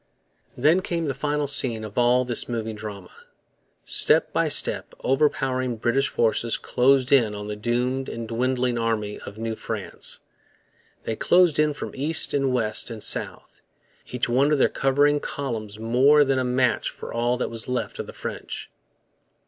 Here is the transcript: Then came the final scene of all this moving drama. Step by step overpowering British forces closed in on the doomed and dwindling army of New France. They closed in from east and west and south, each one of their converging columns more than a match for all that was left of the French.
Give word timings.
Then 0.57 0.81
came 0.81 1.05
the 1.05 1.13
final 1.13 1.45
scene 1.45 1.83
of 1.83 1.95
all 1.95 2.25
this 2.25 2.49
moving 2.49 2.75
drama. 2.75 3.11
Step 3.83 4.33
by 4.33 4.47
step 4.47 4.95
overpowering 5.03 5.75
British 5.75 6.07
forces 6.09 6.57
closed 6.57 7.11
in 7.11 7.35
on 7.35 7.45
the 7.47 7.55
doomed 7.55 8.09
and 8.09 8.27
dwindling 8.27 8.79
army 8.79 9.19
of 9.19 9.37
New 9.37 9.53
France. 9.53 10.19
They 11.03 11.15
closed 11.15 11.59
in 11.59 11.73
from 11.75 11.93
east 11.95 12.33
and 12.33 12.51
west 12.51 12.89
and 12.89 13.03
south, 13.03 13.61
each 14.11 14.27
one 14.27 14.51
of 14.51 14.57
their 14.57 14.69
converging 14.69 15.19
columns 15.19 15.77
more 15.77 16.23
than 16.23 16.39
a 16.39 16.43
match 16.43 16.89
for 16.89 17.13
all 17.13 17.37
that 17.37 17.51
was 17.51 17.67
left 17.67 17.99
of 17.99 18.07
the 18.07 18.13
French. 18.13 18.71